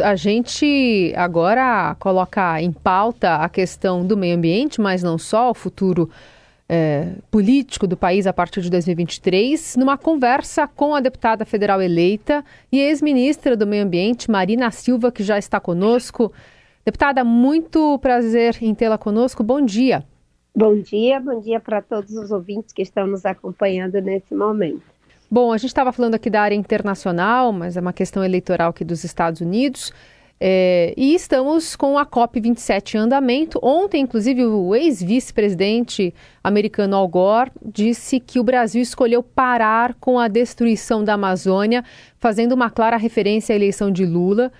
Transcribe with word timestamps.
A 0.00 0.16
gente 0.16 1.12
agora 1.16 1.94
coloca 2.00 2.60
em 2.60 2.72
pauta 2.72 3.36
a 3.36 3.48
questão 3.48 4.04
do 4.04 4.16
meio 4.16 4.36
ambiente, 4.36 4.80
mas 4.80 5.04
não 5.04 5.16
só, 5.16 5.52
o 5.52 5.54
futuro 5.54 6.10
é, 6.68 7.12
político 7.30 7.86
do 7.86 7.96
país 7.96 8.26
a 8.26 8.32
partir 8.32 8.60
de 8.60 8.70
2023, 8.70 9.76
numa 9.76 9.96
conversa 9.96 10.66
com 10.66 10.96
a 10.96 11.00
deputada 11.00 11.44
federal 11.44 11.80
eleita 11.80 12.44
e 12.72 12.80
ex-ministra 12.80 13.56
do 13.56 13.68
Meio 13.68 13.84
Ambiente, 13.84 14.28
Marina 14.28 14.68
Silva, 14.72 15.12
que 15.12 15.22
já 15.22 15.38
está 15.38 15.60
conosco. 15.60 16.32
Deputada, 16.84 17.22
muito 17.22 17.96
prazer 18.00 18.58
em 18.60 18.74
tê-la 18.74 18.98
conosco. 18.98 19.44
Bom 19.44 19.60
dia. 19.60 20.04
Bom 20.56 20.76
dia, 20.80 21.20
bom 21.20 21.40
dia 21.40 21.60
para 21.60 21.80
todos 21.80 22.12
os 22.16 22.32
ouvintes 22.32 22.72
que 22.72 22.82
estão 22.82 23.06
nos 23.06 23.24
acompanhando 23.24 24.00
nesse 24.00 24.34
momento. 24.34 24.93
Bom, 25.30 25.52
a 25.52 25.56
gente 25.56 25.70
estava 25.70 25.92
falando 25.92 26.14
aqui 26.14 26.30
da 26.30 26.42
área 26.42 26.54
internacional, 26.54 27.52
mas 27.52 27.76
é 27.76 27.80
uma 27.80 27.92
questão 27.92 28.22
eleitoral 28.24 28.70
aqui 28.70 28.84
dos 28.84 29.04
Estados 29.04 29.40
Unidos. 29.40 29.92
É, 30.40 30.92
e 30.96 31.14
estamos 31.14 31.76
com 31.76 31.96
a 31.96 32.04
COP27 32.04 32.94
em 32.94 32.98
andamento. 32.98 33.58
Ontem, 33.62 34.02
inclusive, 34.02 34.44
o 34.44 34.74
ex-vice-presidente 34.74 36.12
americano 36.42 36.96
Al 36.96 37.08
Gore 37.08 37.50
disse 37.64 38.20
que 38.20 38.38
o 38.38 38.44
Brasil 38.44 38.82
escolheu 38.82 39.22
parar 39.22 39.94
com 39.94 40.18
a 40.18 40.28
destruição 40.28 41.02
da 41.02 41.14
Amazônia, 41.14 41.84
fazendo 42.18 42.52
uma 42.52 42.68
clara 42.68 42.96
referência 42.96 43.54
à 43.54 43.56
eleição 43.56 43.90
de 43.90 44.04
Lula. 44.04 44.52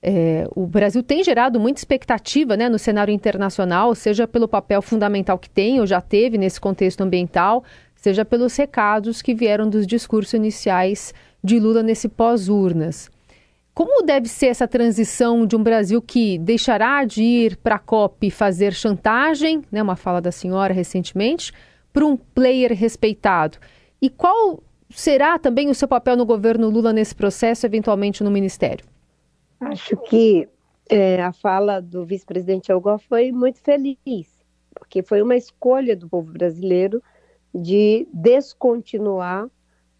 É, 0.00 0.46
o 0.54 0.66
Brasil 0.66 1.02
tem 1.02 1.24
gerado 1.24 1.58
muita 1.58 1.80
expectativa 1.80 2.56
né, 2.56 2.68
no 2.68 2.78
cenário 2.78 3.12
internacional, 3.12 3.94
seja 3.94 4.28
pelo 4.28 4.46
papel 4.46 4.80
fundamental 4.80 5.38
que 5.38 5.50
tem 5.50 5.80
ou 5.80 5.86
já 5.86 6.00
teve 6.00 6.38
nesse 6.38 6.60
contexto 6.60 7.00
ambiental, 7.00 7.64
seja 8.08 8.24
pelos 8.24 8.56
recados 8.56 9.20
que 9.20 9.34
vieram 9.34 9.68
dos 9.68 9.86
discursos 9.86 10.32
iniciais 10.32 11.12
de 11.44 11.60
Lula 11.60 11.82
nesse 11.82 12.08
pós-urnas. 12.08 13.10
Como 13.74 14.02
deve 14.02 14.26
ser 14.28 14.46
essa 14.46 14.66
transição 14.66 15.46
de 15.46 15.54
um 15.54 15.62
Brasil 15.62 16.00
que 16.00 16.38
deixará 16.38 17.04
de 17.04 17.22
ir 17.22 17.56
para 17.58 17.74
a 17.74 17.78
COP 17.78 18.30
fazer 18.30 18.72
chantagem, 18.72 19.62
né, 19.70 19.82
uma 19.82 19.94
fala 19.94 20.22
da 20.22 20.32
senhora 20.32 20.72
recentemente, 20.72 21.52
para 21.92 22.06
um 22.06 22.16
player 22.16 22.72
respeitado? 22.72 23.58
E 24.00 24.08
qual 24.08 24.62
será 24.88 25.38
também 25.38 25.68
o 25.68 25.74
seu 25.74 25.86
papel 25.86 26.16
no 26.16 26.24
governo 26.24 26.70
Lula 26.70 26.94
nesse 26.94 27.14
processo, 27.14 27.66
eventualmente 27.66 28.24
no 28.24 28.30
ministério? 28.30 28.86
Acho 29.60 29.98
que 29.98 30.48
é, 30.88 31.20
a 31.20 31.30
fala 31.30 31.78
do 31.78 32.06
vice-presidente 32.06 32.72
Algor 32.72 32.98
foi 33.00 33.32
muito 33.32 33.60
feliz, 33.60 34.26
porque 34.74 35.02
foi 35.02 35.20
uma 35.20 35.36
escolha 35.36 35.94
do 35.94 36.08
povo 36.08 36.32
brasileiro 36.32 37.02
de 37.54 38.06
descontinuar 38.12 39.48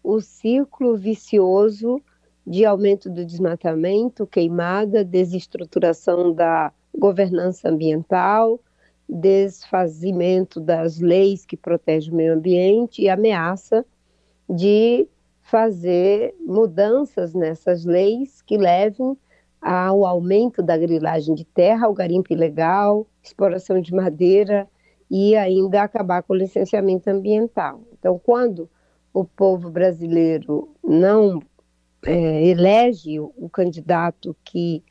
o 0.03 0.21
ciclo 0.21 0.95
vicioso 0.95 2.01
de 2.45 2.65
aumento 2.65 3.09
do 3.09 3.25
desmatamento, 3.25 4.25
queimada, 4.25 5.03
desestruturação 5.03 6.33
da 6.33 6.71
governança 6.97 7.69
ambiental, 7.69 8.59
desfazimento 9.07 10.59
das 10.59 10.99
leis 10.99 11.45
que 11.45 11.57
protegem 11.57 12.13
o 12.13 12.15
meio 12.15 12.33
ambiente 12.33 13.01
e 13.01 13.09
ameaça 13.09 13.85
de 14.49 15.07
fazer 15.41 16.35
mudanças 16.39 17.33
nessas 17.33 17.85
leis 17.85 18.41
que 18.41 18.57
levem 18.57 19.17
ao 19.61 20.05
aumento 20.05 20.61
da 20.61 20.77
grilagem 20.77 21.35
de 21.35 21.43
terra, 21.43 21.87
ao 21.87 21.93
garimpo 21.93 22.31
ilegal, 22.31 23.05
exploração 23.21 23.81
de 23.81 23.93
madeira 23.93 24.67
e 25.09 25.35
ainda 25.35 25.81
acabar 25.81 26.21
com 26.23 26.33
o 26.33 26.37
licenciamento 26.37 27.09
ambiental. 27.09 27.81
Então, 27.97 28.19
quando 28.19 28.69
o 29.13 29.25
povo 29.25 29.69
brasileiro 29.69 30.69
não 30.83 31.41
é, 32.05 32.45
elege 32.45 33.19
o 33.19 33.49
candidato 33.51 34.35
que 34.43 34.83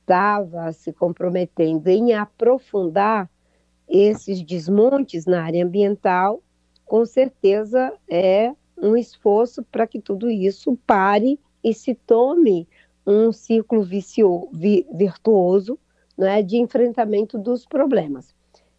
estava 0.00 0.72
se 0.72 0.92
comprometendo 0.92 1.88
em 1.88 2.12
aprofundar 2.12 3.30
esses 3.88 4.42
desmontes 4.42 5.26
na 5.26 5.42
área 5.44 5.64
ambiental, 5.64 6.42
com 6.84 7.04
certeza 7.04 7.92
é 8.08 8.54
um 8.76 8.96
esforço 8.96 9.62
para 9.64 9.86
que 9.86 10.00
tudo 10.00 10.30
isso 10.30 10.76
pare 10.86 11.38
e 11.62 11.72
se 11.72 11.94
tome 11.94 12.68
um 13.06 13.32
ciclo 13.32 13.82
vicio, 13.82 14.48
vi, 14.52 14.86
virtuoso 14.92 15.78
né, 16.16 16.42
de 16.42 16.56
enfrentamento 16.56 17.38
dos 17.38 17.66
problemas. 17.66 18.34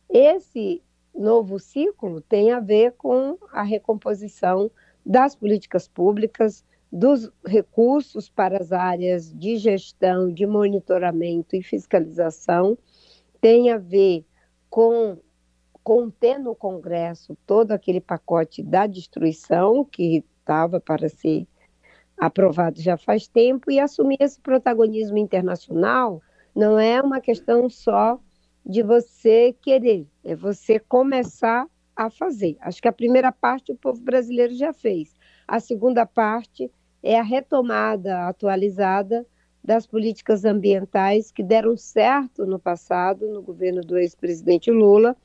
Esse 0.10 0.82
novo 1.14 1.60
ciclo 1.60 2.22
tem 2.22 2.52
a 2.52 2.60
ver 2.60 2.94
com 2.94 3.38
a 3.52 3.64
recomposição 3.64 4.72
das 5.06 5.36
políticas 5.36 5.88
públicas, 5.88 6.64
dos 6.92 7.32
recursos 7.46 8.30
para 8.30 8.58
as 8.58 8.72
áreas 8.72 9.34
de 9.34 9.58
gestão, 9.58 10.32
de 10.32 10.46
monitoramento 10.46 11.56
e 11.56 11.64
fiscalização, 11.64 12.78
tem 13.42 13.72
a 13.72 13.78
ver 13.78 14.26
com 14.70 15.18
conter 15.84 16.40
no 16.40 16.56
Congresso 16.56 17.38
todo 17.46 17.72
aquele 17.72 18.00
pacote 18.00 18.64
da 18.64 18.88
destruição 18.88 19.84
que 19.84 20.24
estava 20.40 20.80
para 20.80 21.10
ser 21.10 21.46
aprovado 22.18 22.80
já 22.80 22.96
faz 22.96 23.28
tempo 23.28 23.70
e 23.70 23.80
assumir 23.80 24.18
esse 24.20 24.40
protagonismo 24.40 25.18
internacional 25.18 26.22
não 26.56 26.80
é 26.80 27.02
uma 27.02 27.20
questão 27.20 27.70
só 27.70 28.20
de 28.66 28.82
você 28.82 29.56
querer, 29.62 30.08
é 30.24 30.36
você 30.36 30.80
começar 30.80 31.68
a 31.96 32.10
fazer. 32.10 32.58
Acho 32.62 32.82
que 32.82 32.88
a 32.88 32.94
primeira 32.94 33.32
parte 33.32 33.72
o 33.72 33.78
povo 33.78 34.02
brasileiro 34.02 34.54
já 34.56 34.74
fez. 34.74 35.16
A 35.48 35.60
segunda 35.60 36.06
parte 36.06 36.72
é 37.02 37.20
a 37.20 37.24
retomada 37.24 38.28
atualizada 38.28 39.26
das 39.64 39.86
políticas 39.86 40.44
ambientais 40.44 41.32
que 41.32 41.44
deram 41.44 41.78
certo 41.78 42.46
no 42.46 42.60
passado, 42.60 43.30
no 43.30 43.42
governo 43.42 43.82
do 43.82 43.98
ex-presidente 43.98 44.72
Lula, 44.72 45.16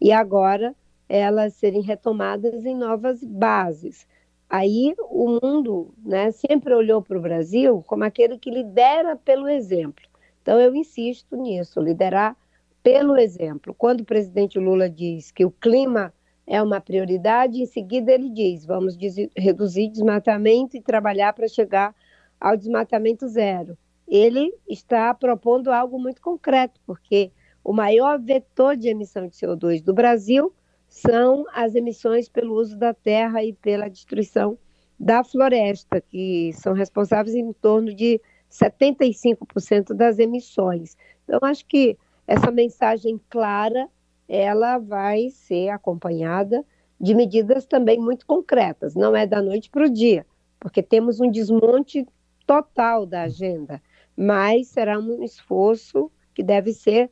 e 0.00 0.12
agora 0.12 0.74
elas 1.08 1.54
serem 1.54 1.82
retomadas 1.82 2.64
em 2.64 2.74
novas 2.74 3.22
bases. 3.22 4.06
Aí 4.48 4.94
o 5.10 5.38
mundo 5.42 5.94
né, 6.04 6.30
sempre 6.30 6.74
olhou 6.74 7.02
para 7.02 7.18
o 7.18 7.22
Brasil 7.22 7.82
como 7.86 8.04
aquele 8.04 8.38
que 8.38 8.50
lidera 8.50 9.16
pelo 9.16 9.48
exemplo. 9.48 10.04
Então 10.42 10.60
eu 10.60 10.74
insisto 10.74 11.36
nisso, 11.36 11.80
liderar 11.80 12.36
pelo 12.82 13.16
exemplo. 13.16 13.74
Quando 13.74 14.00
o 14.00 14.04
presidente 14.04 14.58
Lula 14.58 14.88
diz 14.88 15.30
que 15.30 15.44
o 15.44 15.50
clima 15.50 16.12
é 16.46 16.60
uma 16.60 16.80
prioridade, 16.80 17.62
em 17.62 17.66
seguida 17.66 18.12
ele 18.12 18.28
diz: 18.28 18.64
vamos 18.64 18.96
reduzir 19.36 19.88
desmatamento 19.88 20.76
e 20.76 20.82
trabalhar 20.82 21.32
para 21.32 21.48
chegar 21.48 21.94
ao 22.40 22.56
desmatamento 22.56 23.28
zero. 23.28 23.78
Ele 24.08 24.52
está 24.68 25.14
propondo 25.14 25.70
algo 25.70 25.98
muito 25.98 26.20
concreto, 26.20 26.80
porque 26.84 27.30
o 27.64 27.72
maior 27.72 28.20
vetor 28.20 28.76
de 28.76 28.88
emissão 28.88 29.28
de 29.28 29.36
CO2 29.36 29.82
do 29.82 29.94
Brasil 29.94 30.52
são 30.88 31.46
as 31.54 31.74
emissões 31.74 32.28
pelo 32.28 32.54
uso 32.54 32.76
da 32.76 32.92
terra 32.92 33.42
e 33.42 33.52
pela 33.52 33.88
destruição 33.88 34.58
da 34.98 35.24
floresta, 35.24 36.00
que 36.00 36.52
são 36.52 36.74
responsáveis 36.74 37.34
em 37.34 37.52
torno 37.52 37.94
de 37.94 38.20
75% 38.50 39.94
das 39.94 40.18
emissões. 40.18 40.96
Então, 41.24 41.38
acho 41.42 41.64
que 41.66 41.96
essa 42.26 42.50
mensagem 42.50 43.20
clara, 43.28 43.88
ela 44.28 44.78
vai 44.78 45.28
ser 45.30 45.68
acompanhada 45.68 46.64
de 47.00 47.14
medidas 47.14 47.66
também 47.66 47.98
muito 47.98 48.24
concretas, 48.24 48.94
não 48.94 49.14
é 49.14 49.26
da 49.26 49.42
noite 49.42 49.68
para 49.68 49.86
o 49.86 49.90
dia, 49.90 50.24
porque 50.60 50.82
temos 50.82 51.20
um 51.20 51.30
desmonte 51.30 52.06
total 52.46 53.04
da 53.04 53.22
agenda, 53.22 53.82
mas 54.16 54.68
será 54.68 54.98
um 54.98 55.22
esforço 55.22 56.10
que 56.32 56.42
deve 56.42 56.72
ser 56.72 57.10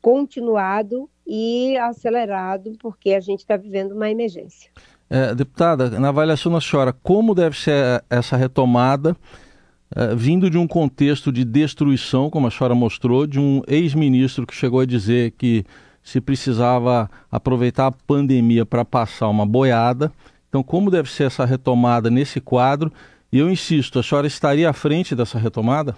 continuado 0.00 1.08
e 1.26 1.76
acelerado, 1.78 2.72
porque 2.78 3.14
a 3.14 3.20
gente 3.20 3.40
está 3.40 3.56
vivendo 3.56 3.92
uma 3.92 4.10
emergência. 4.10 4.70
É, 5.08 5.34
deputada, 5.34 5.90
na 5.98 6.08
avaliação 6.08 6.52
da 6.52 6.60
senhora, 6.60 6.92
como 6.92 7.34
deve 7.34 7.56
ser 7.56 8.04
essa 8.08 8.36
retomada 8.36 9.16
eh, 9.94 10.14
vindo 10.14 10.48
de 10.48 10.56
um 10.56 10.66
contexto 10.66 11.32
de 11.32 11.44
destruição, 11.44 12.30
como 12.30 12.46
a 12.46 12.50
senhora 12.50 12.74
mostrou, 12.74 13.26
de 13.26 13.40
um 13.40 13.62
ex-ministro 13.66 14.46
que 14.46 14.54
chegou 14.54 14.80
a 14.80 14.86
dizer 14.86 15.32
que 15.32 15.64
se 16.02 16.20
precisava 16.20 17.10
aproveitar 17.30 17.86
a 17.86 17.92
pandemia 17.92 18.64
para 18.64 18.84
passar 18.84 19.28
uma 19.28 19.44
boiada. 19.44 20.12
Então, 20.48 20.62
como 20.62 20.90
deve 20.90 21.10
ser 21.10 21.24
essa 21.24 21.44
retomada 21.44 22.10
nesse 22.10 22.40
quadro? 22.40 22.92
E 23.32 23.38
eu 23.38 23.50
insisto, 23.50 23.98
a 23.98 24.02
senhora 24.02 24.26
estaria 24.26 24.68
à 24.68 24.72
frente 24.72 25.14
dessa 25.14 25.38
retomada? 25.38 25.96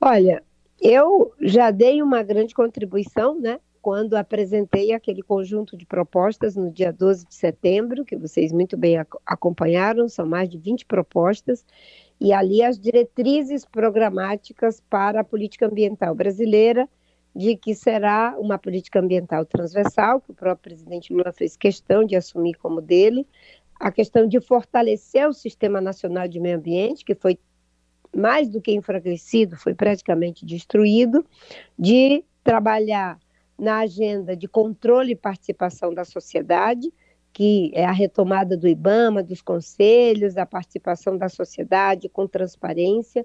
Olha, 0.00 0.42
eu 0.80 1.32
já 1.40 1.70
dei 1.70 2.02
uma 2.02 2.22
grande 2.22 2.54
contribuição, 2.54 3.40
né? 3.40 3.58
Quando 3.82 4.14
apresentei 4.14 4.92
aquele 4.92 5.22
conjunto 5.22 5.76
de 5.76 5.86
propostas 5.86 6.54
no 6.54 6.70
dia 6.70 6.92
12 6.92 7.26
de 7.26 7.34
setembro, 7.34 8.04
que 8.04 8.16
vocês 8.16 8.52
muito 8.52 8.76
bem 8.76 8.96
acompanharam, 9.26 10.08
são 10.08 10.26
mais 10.26 10.48
de 10.48 10.58
20 10.58 10.84
propostas, 10.84 11.64
e 12.20 12.32
ali 12.32 12.62
as 12.62 12.78
diretrizes 12.78 13.64
programáticas 13.64 14.80
para 14.88 15.20
a 15.20 15.24
política 15.24 15.66
ambiental 15.66 16.14
brasileira, 16.14 16.88
de 17.34 17.56
que 17.56 17.74
será 17.74 18.34
uma 18.38 18.58
política 18.58 18.98
ambiental 18.98 19.44
transversal, 19.44 20.20
que 20.20 20.32
o 20.32 20.34
próprio 20.34 20.74
presidente 20.74 21.12
Lula 21.12 21.32
fez 21.32 21.56
questão 21.56 22.04
de 22.04 22.16
assumir 22.16 22.54
como 22.54 22.80
dele, 22.80 23.26
a 23.78 23.92
questão 23.92 24.26
de 24.26 24.40
fortalecer 24.40 25.28
o 25.28 25.32
Sistema 25.32 25.80
Nacional 25.80 26.26
de 26.26 26.40
Meio 26.40 26.56
Ambiente, 26.56 27.04
que 27.04 27.14
foi 27.14 27.38
mais 28.14 28.48
do 28.48 28.60
que 28.60 28.72
enfraquecido, 28.72 29.56
foi 29.56 29.74
praticamente 29.74 30.44
destruído, 30.44 31.24
de 31.78 32.24
trabalhar 32.42 33.18
na 33.56 33.80
agenda 33.80 34.36
de 34.36 34.48
controle 34.48 35.12
e 35.12 35.16
participação 35.16 35.92
da 35.92 36.04
sociedade, 36.04 36.92
que 37.38 37.70
é 37.72 37.84
a 37.84 37.92
retomada 37.92 38.56
do 38.56 38.66
IBAMA, 38.66 39.22
dos 39.22 39.40
conselhos, 39.40 40.36
a 40.36 40.44
participação 40.44 41.16
da 41.16 41.28
sociedade 41.28 42.08
com 42.08 42.26
transparência 42.26 43.24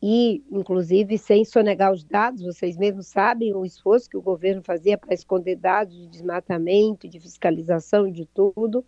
e, 0.00 0.44
inclusive, 0.52 1.18
sem 1.18 1.44
sonegar 1.44 1.92
os 1.92 2.04
dados. 2.04 2.44
Vocês 2.44 2.76
mesmos 2.76 3.08
sabem 3.08 3.52
o 3.52 3.64
esforço 3.64 4.08
que 4.08 4.16
o 4.16 4.22
governo 4.22 4.62
fazia 4.62 4.96
para 4.96 5.12
esconder 5.12 5.56
dados 5.56 5.96
de 5.96 6.06
desmatamento, 6.06 7.08
de 7.08 7.18
fiscalização, 7.18 8.08
de 8.08 8.24
tudo. 8.24 8.84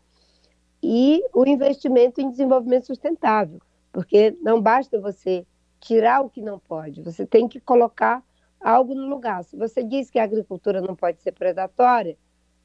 E 0.80 1.24
o 1.34 1.44
investimento 1.44 2.20
em 2.20 2.30
desenvolvimento 2.30 2.86
sustentável, 2.86 3.60
porque 3.90 4.30
não 4.40 4.62
basta 4.62 5.00
você 5.00 5.44
tirar 5.80 6.20
o 6.20 6.30
que 6.30 6.40
não 6.40 6.60
pode, 6.60 7.02
você 7.02 7.26
tem 7.26 7.48
que 7.48 7.58
colocar 7.58 8.22
algo 8.60 8.94
no 8.94 9.08
lugar. 9.08 9.42
Se 9.42 9.56
você 9.56 9.82
diz 9.82 10.08
que 10.08 10.20
a 10.20 10.24
agricultura 10.24 10.80
não 10.80 10.94
pode 10.94 11.20
ser 11.20 11.32
predatória, 11.32 12.16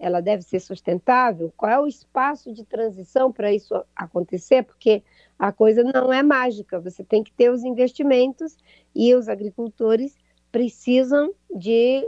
ela 0.02 0.20
deve 0.20 0.42
ser 0.42 0.60
sustentável, 0.60 1.54
qual 1.56 1.72
é 1.72 1.80
o 1.80 1.86
espaço 1.86 2.52
de 2.52 2.66
transição 2.66 3.32
para 3.32 3.54
isso 3.54 3.86
acontecer? 3.96 4.64
Porque 4.64 5.04
a 5.38 5.52
coisa 5.52 5.84
não 5.84 6.12
é 6.12 6.24
mágica, 6.24 6.80
você 6.80 7.04
tem 7.04 7.24
que 7.24 7.32
ter 7.32 7.52
os 7.52 7.64
investimentos 7.64 8.58
e 8.96 9.14
os 9.14 9.30
agricultores 9.30 10.18
precisam 10.52 11.32
de 11.56 12.04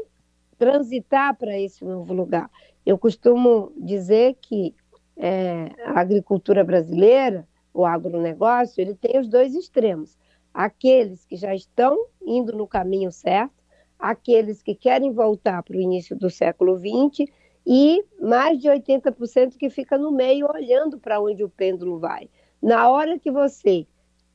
transitar 0.58 1.38
para 1.38 1.58
esse 1.60 1.86
novo 1.86 2.14
lugar. 2.16 2.50
Eu 2.84 2.98
costumo 2.98 3.72
dizer 3.78 4.38
que 4.42 4.74
é, 5.16 5.70
a 5.86 6.00
agricultura 6.00 6.64
brasileira, 6.64 7.48
o 7.72 7.86
agronegócio, 7.86 8.82
ele 8.82 8.96
tem 8.96 9.20
os 9.20 9.28
dois 9.28 9.54
extremos. 9.54 10.18
Aqueles 10.52 11.26
que 11.26 11.36
já 11.36 11.54
estão 11.54 12.08
indo 12.26 12.58
no 12.58 12.66
caminho 12.68 13.12
certo, 13.12 13.54
aqueles 14.00 14.64
que 14.64 14.74
querem 14.74 15.12
voltar 15.12 15.62
para 15.62 15.78
o 15.78 15.82
início 15.82 16.16
do 16.16 16.30
século 16.30 16.76
XX 16.76 17.32
e 17.66 18.04
mais 18.22 18.60
de 18.60 18.68
80% 18.68 19.58
que 19.58 19.70
fica 19.70 19.98
no 19.98 20.12
meio 20.12 20.50
olhando 20.52 21.00
para 21.00 21.22
onde 21.22 21.44
o 21.44 21.50
pêndulo 21.50 22.00
vai. 22.00 22.30
Na 22.62 22.90
hora 22.90 23.18
que 23.18 23.32
você 23.32 23.88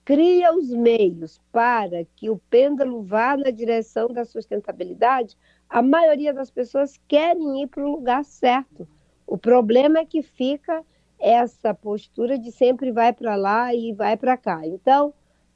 cria 0.04 0.54
os 0.54 0.70
meios 0.70 1.38
para 1.52 2.04
que 2.16 2.30
o 2.30 2.38
pêndulo 2.48 3.02
vá 3.02 3.36
na 3.36 3.50
direção 3.50 4.08
da 4.08 4.24
sustentabilidade, 4.24 5.36
a 5.68 5.82
maioria 5.82 6.32
das 6.32 6.50
pessoas 6.50 6.98
querem 7.06 7.62
ir 7.62 7.66
para 7.66 7.84
o 7.84 7.92
lugar 7.92 8.24
certo. 8.24 8.88
O 9.26 9.36
problema 9.36 9.98
é 9.98 10.06
que 10.06 10.22
fica 10.22 10.82
essa 11.18 11.74
postura 11.74 12.38
de 12.38 12.50
sempre 12.50 12.90
vai 12.90 13.12
para 13.12 13.36
lá 13.36 13.74
e 13.74 13.92
vai 13.92 14.16
para 14.16 14.36
cá. 14.36 14.66
Então, 14.66 15.12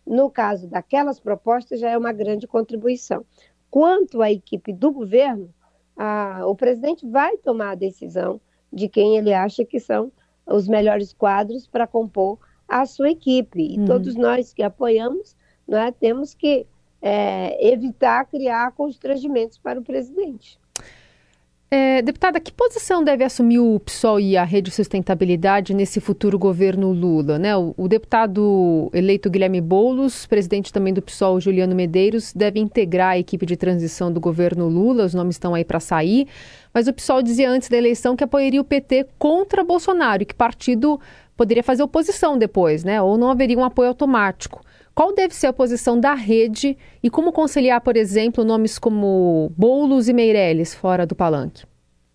no 0.07 0.31
caso 0.31 0.67
daquelas 0.67 1.19
propostas, 1.19 1.81
já 1.81 1.89
é 1.89 1.97
uma 1.97 2.13
grande 2.13 2.47
contribuição. 2.47 3.25
Quanto 3.71 4.21
à 4.21 4.31
equipe 4.31 4.73
do 4.73 4.93
governo, 4.93 5.49
a, 5.97 6.43
o 6.47 6.55
presidente 6.55 7.07
vai 7.07 7.37
tomar 7.37 7.71
a 7.71 7.77
decisão 7.77 8.41
de 8.73 8.89
quem 8.89 9.17
ele 9.17 9.33
acha 9.33 9.65
que 9.65 9.79
são 9.79 10.11
os 10.47 10.67
melhores 10.67 11.13
quadros 11.13 11.67
para 11.67 11.87
compor 11.87 12.39
a 12.69 12.87
sua 12.87 13.11
equipe. 13.11 13.61
E 13.61 13.79
uhum. 13.79 13.85
todos 13.85 14.15
nós 14.17 14.53
que 14.53 14.63
apoiamos 14.63 15.37
né, 15.69 15.93
temos 15.93 16.35
que 16.35 16.67
é, 17.01 17.73
evitar 17.73 18.25
criar 18.27 18.73
constrangimentos 18.73 19.59
para 19.59 19.79
o 19.79 19.83
presidente. 19.83 20.59
É, 21.75 22.03
deputada, 22.03 22.39
que 22.39 22.53
posição 22.53 23.03
deve 23.03 23.25
assumir 23.25 23.59
o 23.59 23.81
PSOL 23.81 24.21
e 24.21 24.37
a 24.37 24.45
Rede 24.45 24.71
Sustentabilidade 24.71 25.73
nesse 25.73 26.01
futuro 26.01 26.39
governo 26.39 26.93
Lula? 26.93 27.39
Né? 27.39 27.57
O, 27.57 27.73
o, 27.79 27.89
deputado 27.89 28.91
eleito 28.93 29.31
Guilherme 29.31 29.59
Boulos, 29.59 30.27
presidente 30.27 30.71
também 30.71 30.93
do 30.93 31.01
PSOL 31.01 31.41
Juliano 31.41 31.75
Medeiros, 31.75 32.31
deve 32.35 32.61
integrar 32.61 33.13
a 33.13 33.19
equipe 33.19 33.47
de 33.47 33.57
transição 33.57 34.13
do 34.13 34.21
governo 34.21 34.69
Lula, 34.69 35.07
os 35.07 35.15
nomes 35.15 35.37
estão 35.37 35.55
aí 35.55 35.65
para 35.65 35.81
sair, 35.81 36.29
mas 36.75 36.89
o 36.89 36.93
PSOL 36.93 37.23
dizia 37.23 37.49
antes 37.49 37.71
da 37.71 37.79
eleição 37.79 38.15
que 38.17 38.25
apoiaria 38.25 38.61
o 38.61 38.65
PT 38.65 39.07
contra 39.19 39.65
Bolsonaro 39.65 40.25
e 40.25 40.27
que 40.27 40.35
partido 40.35 41.01
poderia 41.35 41.63
fazer 41.63 41.83
oposição 41.83 42.37
depois, 42.37 42.85
né? 42.85 43.01
ou 43.01 43.17
não 43.17 43.31
haveria 43.31 43.57
um 43.57 43.65
apoio 43.65 43.89
automático. 43.89 44.63
Qual 44.95 45.15
deve 45.15 45.35
ser 45.35 45.47
a 45.47 45.53
posição 45.53 45.99
da 45.99 46.15
rede 46.15 46.77
e 47.03 47.09
como 47.09 47.33
conciliar, 47.33 47.81
por 47.81 47.97
exemplo, 47.97 48.45
nomes 48.45 48.79
como 48.79 49.51
Boulos 49.57 50.09
e 50.09 50.13
Meirelles 50.13 50.75
fora 50.75 51.07
do 51.07 51.15
palanque? 51.15 51.65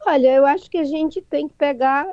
Olha, 0.06 0.33
eu 0.33 0.45
acho 0.45 0.69
que 0.69 0.77
a 0.77 0.83
gente 0.83 1.21
tem 1.21 1.47
que 1.47 1.56
pegar 1.56 2.07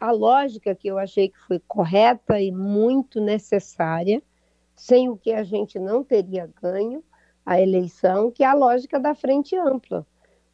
a 0.00 0.10
lógica 0.10 0.74
que 0.74 0.88
eu 0.88 0.98
achei 0.98 1.28
que 1.28 1.38
foi 1.46 1.60
correta 1.68 2.40
e 2.40 2.50
muito 2.50 3.20
necessária, 3.20 4.22
sem 4.74 5.08
o 5.08 5.16
que 5.16 5.32
a 5.32 5.44
gente 5.44 5.78
não 5.78 6.02
teria 6.02 6.50
ganho 6.60 7.04
a 7.44 7.60
eleição, 7.60 8.30
que 8.30 8.42
é 8.42 8.46
a 8.46 8.54
lógica 8.54 8.98
da 8.98 9.14
frente 9.14 9.54
ampla. 9.56 10.06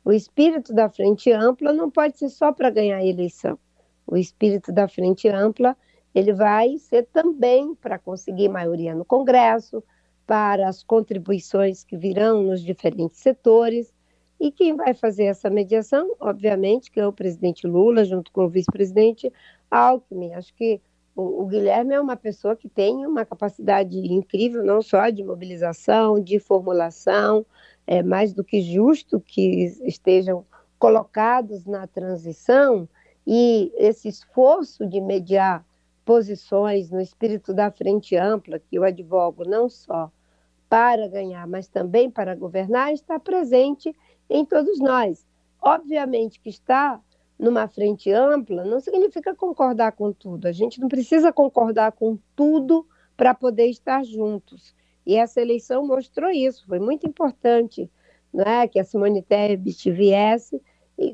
O 0.05 0.13
espírito 0.13 0.75
da 0.75 0.89
frente 0.89 1.31
ampla 1.31 1.73
não 1.73 1.91
pode 1.91 2.19
ser 2.19 2.31
só 2.31 2.53
para 2.53 2.69
ganhar 2.69 2.97
a 2.97 3.07
eleição. 3.07 3.59
O 4.07 4.17
espírito 4.17 4.73
da 4.73 4.89
frente 4.89 5.29
ampla 5.29 5.77
ele 6.19 6.33
vai 6.33 6.77
ser 6.79 7.07
também 7.13 7.77
para 7.77 7.97
conseguir 7.97 8.49
maioria 8.49 8.93
no 8.93 9.05
Congresso, 9.05 9.83
para 10.27 10.69
as 10.69 10.83
contribuições 10.83 11.85
que 11.85 11.97
virão 11.97 12.43
nos 12.43 12.61
diferentes 12.61 13.21
setores. 13.21 13.95
E 14.41 14.51
quem 14.51 14.75
vai 14.75 14.95
fazer 14.95 15.25
essa 15.25 15.49
mediação, 15.49 16.17
obviamente, 16.19 16.91
que 16.91 16.99
é 16.99 17.07
o 17.07 17.13
presidente 17.13 17.69
Lula, 17.69 18.05
junto 18.05 18.33
com 18.33 18.45
o 18.45 18.49
vice-presidente 18.49 19.33
Alckmin. 19.71 20.35
Acho 20.35 20.53
que 20.55 20.81
o, 21.15 21.43
o, 21.43 21.47
Guilherme 21.47 21.95
é 21.95 22.01
uma 22.01 22.17
pessoa 22.17 22.57
que 22.57 22.69
tem 22.69 23.07
uma 23.07 23.25
capacidade 23.25 23.97
incrível, 23.97 24.65
não 24.65 24.83
só 24.83 25.09
de 25.11 25.23
mobilização, 25.23 26.21
de 26.21 26.41
formulação, 26.41 27.47
é 27.87 28.03
mais 28.03 28.33
do 28.33 28.43
que 28.43 28.61
justo 28.61 29.21
que 29.21 29.73
estejam 29.85 30.45
colocados 30.81 31.65
na 31.65 31.87
transição 31.87 32.89
e 33.25 33.73
esse 33.77 34.09
esforço 34.09 34.85
de 34.85 35.01
mediar 35.01 35.65
posições 36.09 36.91
no 36.91 37.03
espírito 37.03 37.53
da 37.53 37.71
frente 37.71 38.17
ampla, 38.17 38.59
que 38.59 38.77
eu 38.77 38.83
advogo 38.83 39.45
não 39.45 39.69
só 39.69 40.11
para 40.67 41.07
ganhar, 41.07 41.47
mas 41.47 41.69
também 41.69 42.11
para 42.11 42.35
governar, 42.35 42.95
está 42.95 43.21
presente 43.21 43.95
em 44.31 44.43
todos 44.43 44.81
nós. 44.81 45.27
Obviamente 45.61 46.41
que 46.41 46.49
está 46.49 46.99
numa 47.39 47.69
frente 47.69 48.11
ampla 48.11 48.65
não 48.65 48.81
significa 48.81 49.35
concordar 49.35 49.93
com 49.93 50.11
tudo. 50.11 50.49
A 50.49 50.53
gente 50.53 50.81
não 50.81 50.89
precisa 50.89 51.31
concordar 51.31 51.93
com 51.93 52.19
tudo 52.35 52.87
para 53.15 53.35
poder 53.35 53.67
estar 53.67 54.03
juntos. 54.03 54.75
E 55.05 55.15
essa 55.15 55.43
eleição 55.43 55.87
mostrou 55.87 56.31
isso, 56.31 56.67
foi 56.67 56.79
muito 56.79 57.07
importante 57.07 57.91
né, 58.33 58.67
que 58.67 58.81
a 58.81 58.85
Simone 58.85 59.21
Tebet 59.21 59.91
viesse 59.91 60.59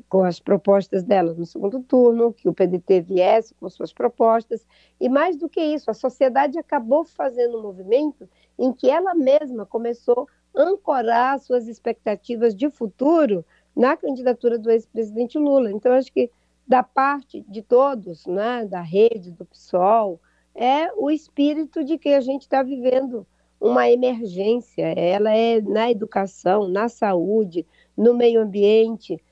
com 0.08 0.24
as 0.24 0.40
propostas 0.40 1.02
dela 1.02 1.34
no 1.34 1.44
segundo 1.44 1.80
turno, 1.80 2.32
que 2.32 2.48
o 2.48 2.54
PDT 2.54 3.02
viesse 3.02 3.54
com 3.54 3.68
suas 3.68 3.92
propostas, 3.92 4.66
e 4.98 5.08
mais 5.08 5.36
do 5.36 5.48
que 5.48 5.60
isso, 5.60 5.90
a 5.90 5.94
sociedade 5.94 6.58
acabou 6.58 7.04
fazendo 7.04 7.58
um 7.58 7.62
movimento 7.62 8.28
em 8.58 8.72
que 8.72 8.88
ela 8.88 9.14
mesma 9.14 9.66
começou 9.66 10.26
a 10.56 10.62
ancorar 10.62 11.38
suas 11.38 11.68
expectativas 11.68 12.54
de 12.54 12.70
futuro 12.70 13.44
na 13.76 13.96
candidatura 13.96 14.58
do 14.58 14.70
ex-presidente 14.70 15.36
Lula. 15.36 15.70
Então, 15.70 15.92
acho 15.92 16.12
que 16.12 16.30
da 16.66 16.82
parte 16.82 17.42
de 17.42 17.60
todos, 17.60 18.24
né, 18.26 18.64
da 18.64 18.80
rede, 18.80 19.30
do 19.30 19.44
PSOL, 19.44 20.20
é 20.54 20.90
o 20.94 21.10
espírito 21.10 21.84
de 21.84 21.98
que 21.98 22.10
a 22.10 22.20
gente 22.20 22.42
está 22.42 22.62
vivendo 22.62 23.26
uma 23.60 23.90
emergência. 23.90 24.86
Ela 24.96 25.34
é 25.34 25.60
na 25.60 25.90
educação, 25.90 26.68
na 26.68 26.88
saúde, 26.88 27.66
no 27.96 28.14
meio 28.14 28.40
ambiente, 28.40 29.22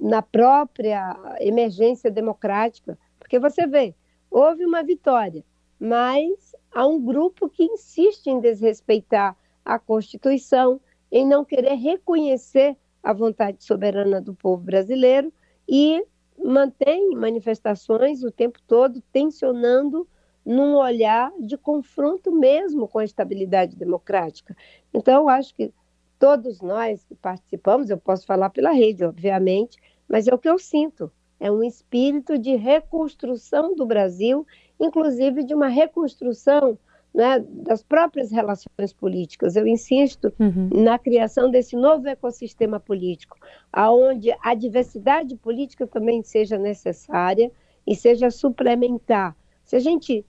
na 0.00 0.22
própria 0.22 1.16
emergência 1.40 2.10
democrática, 2.10 2.96
porque 3.18 3.38
você 3.38 3.66
vê, 3.66 3.94
houve 4.30 4.64
uma 4.64 4.82
vitória, 4.82 5.44
mas 5.78 6.54
há 6.72 6.86
um 6.86 7.00
grupo 7.00 7.48
que 7.48 7.64
insiste 7.64 8.28
em 8.28 8.40
desrespeitar 8.40 9.36
a 9.64 9.78
Constituição, 9.78 10.80
em 11.10 11.26
não 11.26 11.44
querer 11.44 11.74
reconhecer 11.74 12.76
a 13.02 13.12
vontade 13.12 13.64
soberana 13.64 14.20
do 14.20 14.34
povo 14.34 14.62
brasileiro 14.62 15.32
e 15.68 16.04
mantém 16.42 17.14
manifestações 17.16 18.22
o 18.22 18.30
tempo 18.30 18.60
todo 18.66 19.02
tensionando 19.12 20.06
num 20.44 20.76
olhar 20.76 21.32
de 21.40 21.56
confronto 21.56 22.30
mesmo 22.30 22.86
com 22.86 23.00
a 23.00 23.04
estabilidade 23.04 23.74
democrática. 23.74 24.56
Então, 24.94 25.28
acho 25.28 25.52
que 25.54 25.72
todos 26.18 26.60
nós 26.60 27.04
que 27.04 27.14
participamos, 27.14 27.90
eu 27.90 27.98
posso 27.98 28.26
falar 28.26 28.50
pela 28.50 28.70
rede, 28.70 29.04
obviamente, 29.04 29.78
mas 30.08 30.26
é 30.26 30.34
o 30.34 30.38
que 30.38 30.48
eu 30.48 30.58
sinto. 30.58 31.10
É 31.38 31.50
um 31.50 31.62
espírito 31.62 32.38
de 32.38 32.56
reconstrução 32.56 33.74
do 33.74 33.84
Brasil, 33.84 34.46
inclusive 34.80 35.44
de 35.44 35.54
uma 35.54 35.68
reconstrução 35.68 36.78
né, 37.14 37.42
das 37.48 37.82
próprias 37.82 38.30
relações 38.30 38.92
políticas. 38.92 39.56
Eu 39.56 39.66
insisto 39.66 40.32
uhum. 40.38 40.68
na 40.82 40.98
criação 40.98 41.50
desse 41.50 41.74
novo 41.76 42.08
ecossistema 42.08 42.78
político, 42.78 43.38
aonde 43.72 44.34
a 44.42 44.54
diversidade 44.54 45.34
política 45.36 45.86
também 45.86 46.22
seja 46.22 46.58
necessária 46.58 47.50
e 47.86 47.94
seja 47.94 48.30
suplementar. 48.30 49.36
Se 49.64 49.76
a 49.76 49.80
gente 49.80 50.24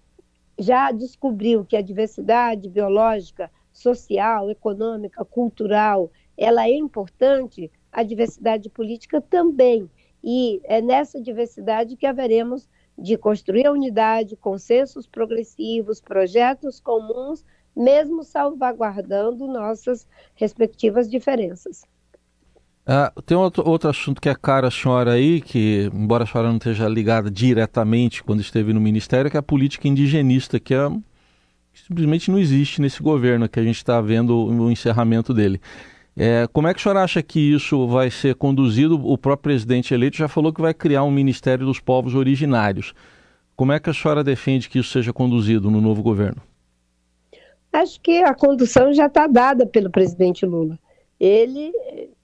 já 0.57 0.91
descobriu 0.91 1.63
que 1.63 1.77
a 1.77 1.81
diversidade 1.81 2.69
biológica, 2.69 3.51
social, 3.77 4.49
econômica, 4.49 5.23
cultural, 5.23 6.11
ela 6.35 6.67
é 6.67 6.75
importante, 6.75 7.71
a 7.91 8.03
diversidade 8.03 8.69
política 8.69 9.21
também. 9.21 9.89
E 10.23 10.59
é 10.63 10.81
nessa 10.81 11.21
diversidade 11.21 11.95
que 11.95 12.05
haveremos 12.05 12.67
de 12.97 13.15
construir 13.17 13.67
a 13.67 13.71
unidade, 13.71 14.35
consensos 14.35 15.05
progressivos, 15.05 16.01
projetos 16.01 16.79
comuns, 16.79 17.45
mesmo 17.75 18.23
salvaguardando 18.23 19.47
nossas 19.47 20.07
respectivas 20.33 21.07
diferenças. 21.09 21.83
Uh, 22.87 23.21
tem 23.21 23.37
outro, 23.37 23.67
outro 23.67 23.89
assunto 23.89 24.19
que 24.19 24.29
é 24.29 24.33
caro 24.33 24.65
a 24.65 24.71
senhora 24.71 25.11
aí, 25.11 25.41
que, 25.41 25.91
embora 25.93 26.23
a 26.23 26.27
senhora 26.27 26.47
não 26.49 26.57
esteja 26.57 26.87
ligada 26.87 27.29
diretamente 27.29 28.23
quando 28.23 28.39
esteve 28.39 28.73
no 28.73 28.79
Ministério, 28.79 29.29
que 29.29 29.37
é 29.37 29.39
a 29.39 29.43
política 29.43 29.87
indigenista, 29.87 30.59
que, 30.59 30.73
é, 30.73 30.89
simplesmente 31.85 32.31
não 32.31 32.39
existe 32.39 32.81
nesse 32.81 33.01
governo, 33.01 33.47
que 33.47 33.59
a 33.59 33.63
gente 33.63 33.77
está 33.77 33.99
vendo 34.01 34.35
o 34.45 34.71
encerramento 34.71 35.33
dele. 35.33 35.61
É, 36.15 36.47
como 36.51 36.67
é 36.67 36.73
que 36.73 36.79
a 36.79 36.83
senhora 36.83 37.03
acha 37.03 37.21
que 37.21 37.39
isso 37.39 37.87
vai 37.87 38.09
ser 38.09 38.33
conduzido? 38.35 38.95
O 38.95 39.17
próprio 39.17 39.43
presidente 39.43 39.93
eleito 39.93 40.17
já 40.17 40.27
falou 40.27 40.51
que 40.51 40.61
vai 40.61 40.73
criar 40.73 41.03
um 41.03 41.11
Ministério 41.11 41.65
dos 41.65 41.79
Povos 41.79 42.15
Originários. 42.15 42.93
Como 43.55 43.71
é 43.71 43.79
que 43.79 43.89
a 43.89 43.93
senhora 43.93 44.23
defende 44.23 44.69
que 44.69 44.79
isso 44.79 44.89
seja 44.89 45.13
conduzido 45.13 45.69
no 45.69 45.79
novo 45.79 46.01
governo? 46.01 46.41
Acho 47.71 48.01
que 48.01 48.23
a 48.23 48.33
condução 48.33 48.91
já 48.93 49.05
está 49.05 49.27
dada 49.27 49.67
pelo 49.67 49.91
presidente 49.91 50.45
Lula. 50.45 50.79
Ele 51.19 51.71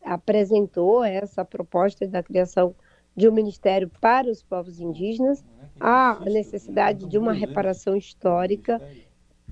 apresentou 0.03 1.03
essa 1.03 1.45
proposta 1.45 2.07
da 2.07 2.24
criação 2.24 2.75
de 3.15 3.29
um 3.29 3.31
ministério 3.31 3.91
para 4.01 4.29
os 4.29 4.41
povos 4.41 4.79
indígenas, 4.79 5.43
a 5.79 6.19
necessidade 6.25 7.05
de 7.07 7.17
uma 7.17 7.33
reparação 7.33 7.95
histórica, 7.95 8.81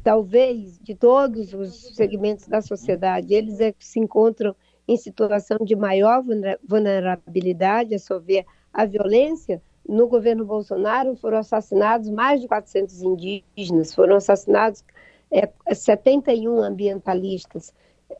talvez 0.04 0.80
de 0.80 0.96
todos 0.96 1.54
os 1.54 1.96
segmentos 1.96 2.48
da 2.48 2.62
sociedade, 2.62 3.34
eles 3.34 3.60
é 3.60 3.72
que 3.72 3.86
se 3.86 4.00
encontram 4.00 4.56
em 4.88 4.98
situação 4.98 5.58
de 5.64 5.76
maior 5.76 6.24
vulnerabilidade, 6.68 7.96
a 7.96 8.00
só 8.00 8.20
ver 8.20 8.46
a 8.74 8.86
violência. 8.86 9.62
No 9.88 10.08
governo 10.08 10.46
Bolsonaro 10.46 11.16
foram 11.16 11.38
assassinados 11.38 12.10
mais 12.10 12.42
de 12.42 12.48
400 12.48 13.02
indígenas, 13.02 13.94
foram 13.94 14.16
assassinados 14.16 14.84
é, 15.32 15.50
71 15.74 16.62
ambientalistas. 16.62 17.74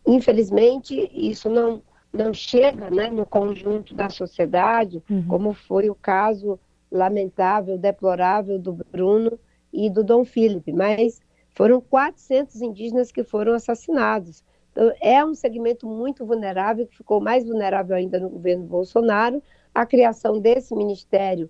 Infelizmente, 0.06 1.10
isso 1.14 1.50
não 1.50 1.82
não 2.14 2.34
chega 2.34 2.90
né, 2.90 3.10
no 3.10 3.26
conjunto 3.26 3.96
da 3.96 4.10
sociedade, 4.10 5.02
uhum. 5.10 5.26
como 5.28 5.54
foi 5.54 5.90
o 5.90 5.96
caso 5.96 6.60
lamentável, 6.92 7.78
deplorável 7.78 8.60
do 8.60 8.74
Bruno 8.74 9.40
e 9.72 9.90
do 9.90 10.04
Dom 10.04 10.26
Felipe, 10.26 10.74
mas 10.74 11.22
foram 11.54 11.82
400 11.82 12.62
indígenas 12.62 13.12
que 13.12 13.24
foram 13.24 13.54
assassinados. 13.54 14.44
Então, 14.72 14.92
é 15.02 15.24
um 15.24 15.34
segmento 15.34 15.86
muito 15.86 16.26
vulnerável, 16.26 16.88
que 16.88 16.98
ficou 16.98 17.20
mais 17.20 17.46
vulnerável 17.46 17.96
ainda 17.96 18.20
no 18.20 18.30
governo 18.30 18.66
Bolsonaro. 18.66 19.44
A 19.74 19.86
criação 19.86 20.40
desse 20.40 20.74
ministério 20.74 21.50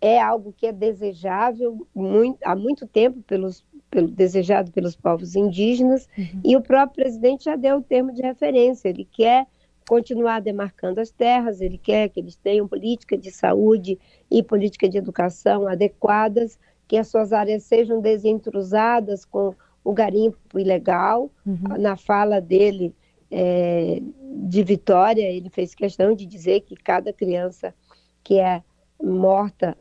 é 0.00 0.20
algo 0.20 0.54
que 0.56 0.66
é 0.66 0.72
desejável 0.72 1.86
muito, 1.94 2.38
há 2.44 2.54
muito 2.54 2.86
tempo 2.86 3.20
pelos, 3.22 3.64
pelo, 3.90 4.08
desejado 4.08 4.70
pelos 4.70 4.94
povos 4.94 5.34
indígenas, 5.34 6.08
uhum. 6.16 6.40
e 6.44 6.56
o 6.56 6.60
próprio 6.60 7.04
presidente 7.04 7.44
já 7.44 7.56
deu 7.56 7.78
o 7.78 7.82
termo 7.82 8.12
de 8.12 8.22
referência. 8.22 8.88
Ele 8.88 9.04
quer 9.04 9.46
continuar 9.88 10.40
demarcando 10.40 11.00
as 11.00 11.10
terras, 11.10 11.60
ele 11.60 11.78
quer 11.78 12.10
que 12.10 12.20
eles 12.20 12.36
tenham 12.36 12.68
política 12.68 13.16
de 13.16 13.30
saúde 13.30 13.98
e 14.30 14.42
política 14.42 14.88
de 14.88 14.98
educação 14.98 15.66
adequadas, 15.66 16.58
que 16.88 16.96
as 16.96 17.08
suas 17.08 17.32
áreas 17.32 17.62
sejam 17.64 18.00
desintrusadas 18.00 19.24
com 19.24 19.54
o 19.84 19.92
garimpo 19.92 20.58
ilegal. 20.58 21.30
Uhum. 21.46 21.78
Na 21.78 21.96
fala 21.96 22.40
dele 22.40 22.94
é, 23.30 24.02
de 24.46 24.62
Vitória, 24.64 25.30
ele 25.30 25.50
fez 25.50 25.74
questão 25.74 26.14
de 26.14 26.24
dizer 26.26 26.62
que 26.62 26.74
cada 26.74 27.12
criança 27.12 27.74
que 28.24 28.40
é 28.40 28.62
morta 29.02 29.76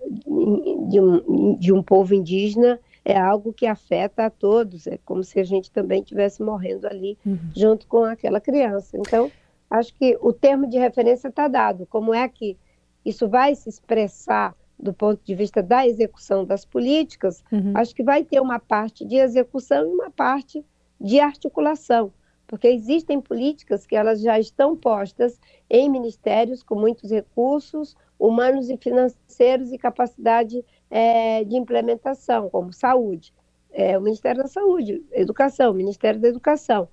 de 0.90 1.00
um, 1.00 1.58
de 1.58 1.74
um 1.74 1.82
povo 1.82 2.14
indígena 2.14 2.80
é 3.04 3.18
algo 3.18 3.54
que 3.54 3.66
afeta 3.66 4.26
a 4.26 4.30
todos, 4.30 4.86
é 4.86 5.00
como 5.04 5.24
se 5.24 5.40
a 5.40 5.44
gente 5.44 5.72
também 5.72 6.02
estivesse 6.02 6.44
morrendo 6.44 6.86
ali 6.86 7.18
uhum. 7.26 7.40
junto 7.56 7.88
com 7.88 8.04
aquela 8.04 8.42
criança. 8.42 8.98
Então, 8.98 9.32
acho 9.70 9.94
que 9.96 10.18
o 10.22 10.34
termo 10.34 10.68
de 10.68 10.78
referência 10.78 11.30
está 11.30 11.48
dado. 11.48 11.86
Como 11.86 12.14
é 12.14 12.28
que 12.28 12.58
isso 13.06 13.28
vai 13.28 13.56
se 13.56 13.70
expressar 13.70 14.54
do 14.80 14.94
ponto 14.94 15.22
de 15.24 15.36
vista 15.36 15.62
da 15.62 15.88
execução 15.88 16.46
das 16.46 16.66
políticas? 16.66 17.44
Uhum. 17.52 17.74
Acho 17.76 17.96
que 17.96 18.04
vai 18.04 18.24
ter 18.24 18.40
uma 18.40 18.60
parte 18.60 19.06
de 19.06 19.16
execução 19.16 19.84
e 19.84 19.94
uma 19.94 20.10
parte 20.10 20.64
de 21.00 21.20
articulação, 21.20 22.12
porque 22.48 22.68
existem 22.68 23.22
políticas 23.22 23.86
que 23.86 23.96
elas 23.96 24.22
já 24.22 24.40
estão 24.40 24.76
postas 24.76 25.40
em 25.70 25.90
ministérios 25.90 26.64
com 26.64 26.76
muitos 26.76 27.12
recursos 27.12 27.96
humanos 28.20 28.70
e 28.70 28.78
financeiros 28.78 29.72
e 29.72 29.78
capacidade 29.78 30.64
é, 30.90 31.44
de 31.44 31.56
implementação, 31.56 32.50
como 32.50 32.74
saúde, 32.74 33.34
é, 33.72 33.98
o 33.98 34.02
Ministério 34.02 34.42
da 34.42 34.48
Saúde, 34.48 35.04
Educação, 35.12 35.74
Ministério 35.74 36.20
da 36.20 36.28
Educação. 36.28 36.88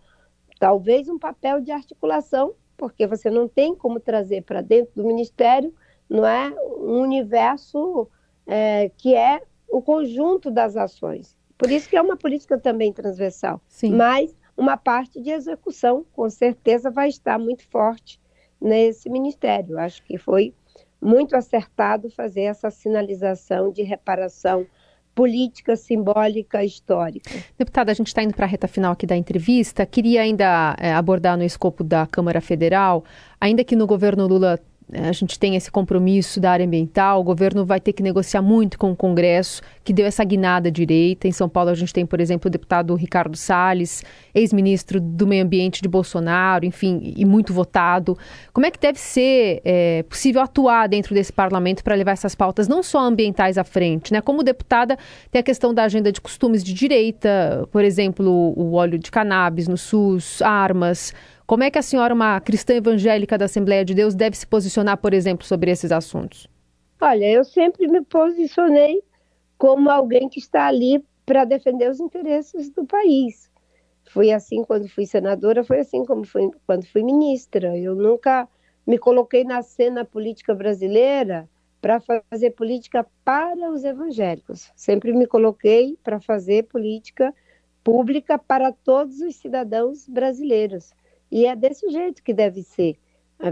Talvez 0.58 1.08
um 1.08 1.18
papel 1.18 1.60
de 1.60 1.70
articulação 1.70 2.54
porque 2.76 3.06
você 3.06 3.30
não 3.30 3.48
tem 3.48 3.74
como 3.74 4.00
trazer 4.00 4.42
para 4.42 4.60
dentro 4.60 4.92
do 4.94 5.04
ministério, 5.04 5.72
não 6.08 6.26
é 6.26 6.54
um 6.84 7.00
universo 7.00 8.08
é, 8.46 8.90
que 8.96 9.14
é 9.14 9.42
o 9.68 9.82
conjunto 9.82 10.50
das 10.50 10.76
ações. 10.76 11.36
Por 11.56 11.70
isso 11.70 11.88
que 11.88 11.96
é 11.96 12.02
uma 12.02 12.16
política 12.16 12.58
também 12.58 12.92
transversal. 12.92 13.60
Sim. 13.68 13.94
Mas 13.94 14.36
uma 14.56 14.76
parte 14.76 15.20
de 15.20 15.30
execução, 15.30 16.04
com 16.12 16.28
certeza, 16.28 16.90
vai 16.90 17.08
estar 17.08 17.38
muito 17.38 17.66
forte 17.68 18.20
nesse 18.60 19.08
ministério. 19.08 19.78
Acho 19.78 20.02
que 20.04 20.16
foi 20.18 20.54
muito 21.00 21.36
acertado 21.36 22.10
fazer 22.10 22.42
essa 22.42 22.70
sinalização 22.70 23.70
de 23.70 23.82
reparação 23.82 24.66
política, 25.14 25.76
simbólica, 25.76 26.64
histórica. 26.64 27.30
Deputada, 27.56 27.92
a 27.92 27.94
gente 27.94 28.08
está 28.08 28.22
indo 28.22 28.34
para 28.34 28.46
a 28.46 28.48
reta 28.48 28.66
final 28.66 28.92
aqui 28.92 29.06
da 29.06 29.16
entrevista. 29.16 29.86
Queria 29.86 30.22
ainda 30.22 30.74
é, 30.78 30.92
abordar 30.92 31.36
no 31.36 31.44
escopo 31.44 31.84
da 31.84 32.06
Câmara 32.06 32.40
Federal, 32.40 33.04
ainda 33.40 33.62
que 33.62 33.76
no 33.76 33.86
governo 33.86 34.26
Lula 34.26 34.58
a 34.92 35.12
gente 35.12 35.38
tem 35.38 35.56
esse 35.56 35.70
compromisso 35.70 36.38
da 36.38 36.50
área 36.50 36.66
ambiental, 36.66 37.20
o 37.20 37.24
governo 37.24 37.64
vai 37.64 37.80
ter 37.80 37.92
que 37.92 38.02
negociar 38.02 38.42
muito 38.42 38.78
com 38.78 38.92
o 38.92 38.96
Congresso, 38.96 39.62
que 39.82 39.92
deu 39.92 40.06
essa 40.06 40.22
guinada 40.22 40.70
direita. 40.70 41.26
Em 41.26 41.32
São 41.32 41.48
Paulo, 41.48 41.70
a 41.70 41.74
gente 41.74 41.92
tem, 41.92 42.04
por 42.04 42.20
exemplo, 42.20 42.48
o 42.48 42.50
deputado 42.50 42.94
Ricardo 42.94 43.36
Salles, 43.36 44.04
ex-ministro 44.34 45.00
do 45.00 45.26
Meio 45.26 45.44
Ambiente 45.44 45.80
de 45.80 45.88
Bolsonaro, 45.88 46.66
enfim, 46.66 47.14
e 47.16 47.24
muito 47.24 47.52
votado. 47.52 48.16
Como 48.52 48.66
é 48.66 48.70
que 48.70 48.78
deve 48.78 48.98
ser 48.98 49.62
é, 49.64 50.02
possível 50.02 50.42
atuar 50.42 50.86
dentro 50.86 51.14
desse 51.14 51.32
parlamento 51.32 51.82
para 51.82 51.94
levar 51.94 52.12
essas 52.12 52.34
pautas, 52.34 52.68
não 52.68 52.82
só 52.82 53.00
ambientais 53.00 53.56
à 53.56 53.64
frente? 53.64 54.12
Né? 54.12 54.20
Como 54.20 54.42
deputada, 54.42 54.98
tem 55.30 55.40
a 55.40 55.42
questão 55.42 55.72
da 55.72 55.84
agenda 55.84 56.12
de 56.12 56.20
costumes 56.20 56.62
de 56.62 56.74
direita, 56.74 57.66
por 57.72 57.84
exemplo, 57.84 58.52
o 58.56 58.74
óleo 58.74 58.98
de 58.98 59.10
cannabis 59.10 59.66
no 59.66 59.78
SUS, 59.78 60.42
armas. 60.42 61.14
Como 61.46 61.62
é 61.62 61.70
que 61.70 61.78
a 61.78 61.82
senhora, 61.82 62.14
uma 62.14 62.40
cristã 62.40 62.74
evangélica 62.74 63.36
da 63.36 63.44
Assembleia 63.44 63.84
de 63.84 63.94
Deus, 63.94 64.14
deve 64.14 64.34
se 64.34 64.46
posicionar, 64.46 64.96
por 64.96 65.12
exemplo, 65.12 65.46
sobre 65.46 65.70
esses 65.70 65.92
assuntos? 65.92 66.48
Olha, 66.98 67.30
eu 67.30 67.44
sempre 67.44 67.86
me 67.86 68.00
posicionei 68.00 69.02
como 69.58 69.90
alguém 69.90 70.26
que 70.26 70.38
está 70.38 70.66
ali 70.66 71.04
para 71.26 71.44
defender 71.44 71.90
os 71.90 72.00
interesses 72.00 72.70
do 72.70 72.86
país. 72.86 73.50
Foi 74.10 74.30
assim 74.30 74.64
quando 74.64 74.88
fui 74.88 75.04
senadora, 75.04 75.62
foi 75.62 75.80
assim 75.80 76.04
como 76.06 76.24
fui, 76.24 76.50
quando 76.66 76.86
fui 76.86 77.02
ministra. 77.02 77.76
Eu 77.76 77.94
nunca 77.94 78.48
me 78.86 78.96
coloquei 78.96 79.44
na 79.44 79.60
cena 79.60 80.02
política 80.02 80.54
brasileira 80.54 81.46
para 81.78 82.00
fazer 82.00 82.52
política 82.52 83.06
para 83.22 83.70
os 83.70 83.84
evangélicos. 83.84 84.72
Sempre 84.74 85.12
me 85.12 85.26
coloquei 85.26 85.98
para 86.02 86.20
fazer 86.20 86.64
política 86.64 87.34
pública 87.82 88.38
para 88.38 88.72
todos 88.72 89.20
os 89.20 89.36
cidadãos 89.36 90.08
brasileiros. 90.08 90.94
E 91.34 91.46
é 91.46 91.56
desse 91.56 91.90
jeito 91.90 92.22
que 92.22 92.32
deve 92.32 92.62
ser. 92.62 92.96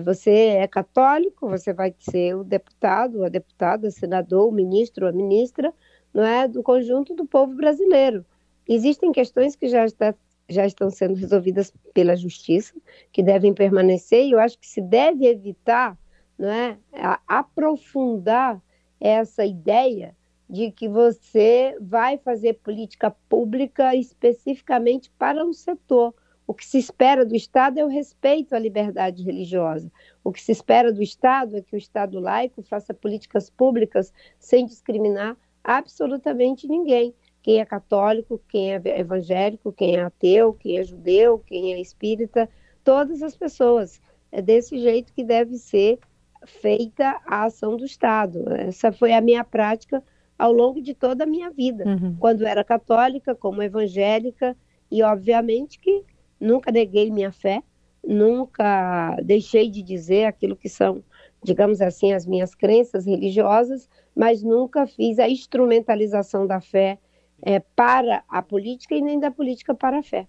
Você 0.05 0.31
é 0.31 0.69
católico, 0.69 1.49
você 1.49 1.73
vai 1.73 1.93
ser 1.99 2.37
o 2.37 2.45
deputado, 2.45 3.25
a 3.25 3.29
deputada, 3.29 3.89
o 3.89 3.91
senador, 3.91 4.49
o 4.49 4.53
ministro, 4.53 5.09
a 5.09 5.11
ministra, 5.11 5.75
não 6.15 6.23
é 6.23 6.47
do 6.47 6.63
conjunto 6.63 7.13
do 7.13 7.27
povo 7.27 7.57
brasileiro. 7.57 8.25
Existem 8.69 9.11
questões 9.11 9.57
que 9.57 9.67
já, 9.67 9.85
está, 9.85 10.15
já 10.49 10.65
estão 10.65 10.91
sendo 10.91 11.17
resolvidas 11.17 11.73
pela 11.93 12.15
justiça, 12.15 12.73
que 13.11 13.21
devem 13.21 13.53
permanecer, 13.53 14.27
e 14.27 14.31
eu 14.31 14.39
acho 14.39 14.61
que 14.61 14.69
se 14.69 14.81
deve 14.81 15.27
evitar 15.27 15.99
não 16.39 16.49
é, 16.49 16.79
aprofundar 17.27 18.63
essa 19.01 19.45
ideia 19.45 20.17
de 20.49 20.71
que 20.71 20.89
você 20.89 21.77
vai 21.81 22.17
fazer 22.17 22.61
política 22.63 23.11
pública 23.29 23.93
especificamente 23.97 25.11
para 25.19 25.45
um 25.45 25.53
setor. 25.53 26.15
O 26.53 26.55
que 26.55 26.67
se 26.67 26.77
espera 26.77 27.25
do 27.25 27.35
Estado 27.35 27.79
é 27.79 27.85
o 27.85 27.89
respeito 27.89 28.55
à 28.55 28.59
liberdade 28.59 29.23
religiosa. 29.23 29.91
O 30.23 30.31
que 30.31 30.43
se 30.43 30.53
espera 30.53 30.93
do 30.93 31.03
Estado 31.03 31.57
é 31.57 31.63
que 31.63 31.75
o 31.75 31.79
Estado 31.79 32.21
laico 32.21 32.61
faça 32.63 32.93
políticas 32.93 33.49
públicas 33.49 34.13
sem 34.39 34.67
discriminar 34.67 35.35
absolutamente 35.65 36.69
ninguém. 36.69 37.15
quem 37.43 37.59
é 37.59 37.65
católico, 37.65 38.39
quem 38.51 38.75
é 38.75 38.83
evangélico, 39.01 39.73
quem 39.73 39.97
é 39.97 40.03
ateu, 40.03 40.53
quem 40.53 40.77
é 40.77 40.85
judeu, 40.85 41.39
quem 41.39 41.73
é 41.73 41.81
espírita, 41.81 42.47
todas 42.85 43.23
as 43.23 43.35
pessoas. 43.35 43.99
É 44.31 44.43
desse 44.43 44.79
jeito 44.79 45.15
que 45.15 45.25
deve 45.25 45.57
ser 45.57 45.99
feita 46.45 47.19
a 47.27 47.45
ação 47.45 47.79
do 47.79 47.87
Estado. 47.87 48.45
Essa 48.53 48.93
foi 48.93 49.15
a 49.15 49.23
minha 49.23 49.43
prática 49.43 50.05
ao 50.39 50.53
longo 50.53 50.83
de 50.83 50.93
toda 50.93 51.25
a 51.25 51.27
minha 51.27 51.49
vida, 51.49 51.85
uhum. 51.87 52.15
quando 52.21 52.47
era 52.47 52.63
católica, 52.63 53.35
como 53.35 53.63
evangélica, 53.63 54.55
e 54.91 55.03
obviamente 55.03 55.79
que 55.79 56.05
nunca 56.43 56.73
neguei 56.73 57.11
minha 57.11 57.31
fé, 57.31 57.63
nunca 58.05 59.17
deixei 59.23 59.71
de 59.71 59.83
dizer 59.83 60.25
aquilo 60.25 60.57
que 60.57 60.69
são, 60.69 61.03
digamos 61.43 61.81
assim, 61.81 62.13
as 62.13 62.27
minhas 62.27 62.55
crenças 62.55 63.07
religiosas, 63.07 63.89
mas 64.15 64.43
nunca 64.43 64.87
fiz 64.87 65.19
a 65.19 65.29
instrumentalização 65.29 66.47
da 66.47 66.61
fé 66.61 66.99
é, 67.41 67.61
para 67.61 68.23
a 68.29 68.43
política 68.43 68.95
e 68.95 69.01
nem 69.01 69.19
da 69.19 69.31
política 69.31 69.75
para 69.75 70.01
a 70.01 70.03
fé. 70.03 70.27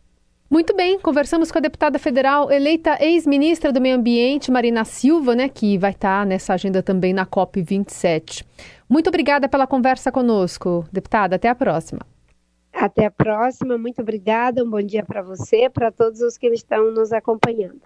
Muito 0.49 0.75
bem, 0.75 0.99
conversamos 0.99 1.51
com 1.51 1.57
a 1.57 1.61
deputada 1.61 1.97
federal 1.97 2.51
eleita 2.51 2.97
ex-ministra 3.03 3.71
do 3.71 3.81
Meio 3.81 3.95
Ambiente, 3.95 4.51
Marina 4.51 4.85
Silva, 4.85 5.35
né, 5.35 5.49
que 5.49 5.79
vai 5.79 5.91
estar 5.91 6.27
nessa 6.27 6.53
agenda 6.53 6.83
também 6.83 7.11
na 7.11 7.25
COP27. 7.25 8.45
Muito 8.87 9.07
obrigada 9.07 9.49
pela 9.49 9.65
conversa 9.65 10.11
conosco, 10.11 10.85
deputada. 10.91 11.37
Até 11.37 11.49
a 11.49 11.55
próxima. 11.55 12.12
Até 12.83 13.05
a 13.05 13.11
próxima, 13.11 13.77
muito 13.77 14.01
obrigada. 14.01 14.61
Um 14.61 14.69
bom 14.69 14.81
dia 14.81 15.05
para 15.05 15.21
você, 15.21 15.69
para 15.69 15.89
todos 15.89 16.19
os 16.19 16.37
que 16.37 16.47
estão 16.47 16.91
nos 16.91 17.13
acompanhando. 17.13 17.79